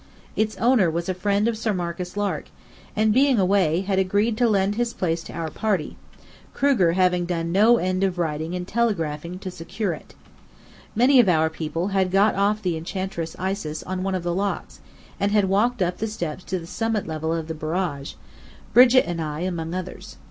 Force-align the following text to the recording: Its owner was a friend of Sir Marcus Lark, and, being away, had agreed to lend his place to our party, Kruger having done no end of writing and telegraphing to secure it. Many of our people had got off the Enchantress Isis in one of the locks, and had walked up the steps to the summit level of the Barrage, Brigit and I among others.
Its 0.35 0.57
owner 0.57 0.89
was 0.89 1.07
a 1.07 1.13
friend 1.13 1.47
of 1.47 1.55
Sir 1.55 1.75
Marcus 1.75 2.17
Lark, 2.17 2.45
and, 2.95 3.13
being 3.13 3.37
away, 3.39 3.81
had 3.81 3.99
agreed 3.99 4.35
to 4.37 4.49
lend 4.49 4.73
his 4.73 4.93
place 4.95 5.21
to 5.21 5.33
our 5.33 5.51
party, 5.51 5.95
Kruger 6.55 6.93
having 6.93 7.25
done 7.27 7.51
no 7.51 7.77
end 7.77 8.03
of 8.03 8.17
writing 8.17 8.55
and 8.55 8.67
telegraphing 8.67 9.37
to 9.37 9.51
secure 9.51 9.93
it. 9.93 10.15
Many 10.95 11.19
of 11.19 11.29
our 11.29 11.51
people 11.51 11.89
had 11.89 12.09
got 12.09 12.33
off 12.33 12.63
the 12.63 12.75
Enchantress 12.77 13.35
Isis 13.37 13.83
in 13.87 14.01
one 14.01 14.15
of 14.15 14.23
the 14.23 14.33
locks, 14.33 14.79
and 15.19 15.31
had 15.31 15.45
walked 15.45 15.83
up 15.83 15.99
the 15.99 16.07
steps 16.07 16.43
to 16.45 16.57
the 16.57 16.65
summit 16.65 17.05
level 17.05 17.31
of 17.31 17.47
the 17.47 17.53
Barrage, 17.53 18.13
Brigit 18.73 19.05
and 19.05 19.21
I 19.21 19.41
among 19.41 19.75
others. 19.75 20.17